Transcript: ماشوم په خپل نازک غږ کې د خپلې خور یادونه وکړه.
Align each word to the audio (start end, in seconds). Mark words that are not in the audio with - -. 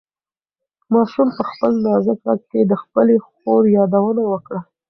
ماشوم 0.93 1.27
په 1.37 1.43
خپل 1.49 1.71
نازک 1.85 2.17
غږ 2.25 2.41
کې 2.51 2.61
د 2.71 2.73
خپلې 2.83 3.15
خور 3.27 3.63
یادونه 3.77 4.23
وکړه. 4.31 4.59